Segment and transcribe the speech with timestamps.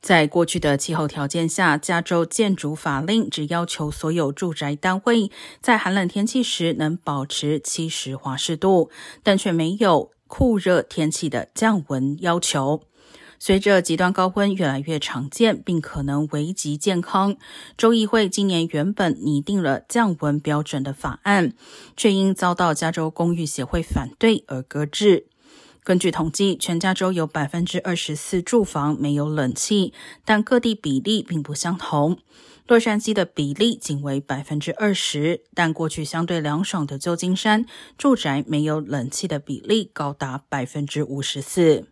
[0.00, 5.30] 在过去的气候条件下，加州建筑法令只要求所有住宅单位
[5.60, 8.90] 在寒冷天气时能保持七十华氏度，
[9.22, 12.82] 但却没有酷热天气的降温要求。
[13.38, 17.36] 随着极端高温越来越常见，并可能危及健康，
[17.76, 21.54] 州议会今年原本拟定了降温标准的法案，
[21.96, 25.26] 却因遭到加州公寓协会反对而搁置。
[25.82, 29.92] 根据统计，全加州有百分之二十四住房没有冷气，
[30.24, 32.18] 但各地比例并不相同。
[32.66, 37.66] 洛杉矶的比例仅为百分之二十，但过去相对凉爽的旧金山
[37.98, 41.89] 住宅没有冷气的比例高达百分之五十四。